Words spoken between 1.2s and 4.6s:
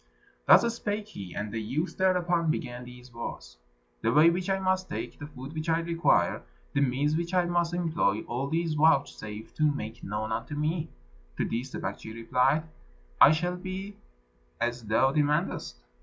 and the youth thereupon began these words: "The way which I